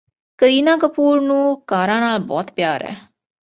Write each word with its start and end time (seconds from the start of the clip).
ਕਰੀਨਾ 0.39 0.75
ਕਪੂਰ 0.77 1.21
ਨੂੰ 1.21 1.61
ਕਾਰਾਂ 1.67 1.99
ਨਾਲ 2.01 2.19
ਬਹੁਤ 2.19 2.51
ਪਿਆਰ 2.51 2.83
ਹੈ 2.83 2.95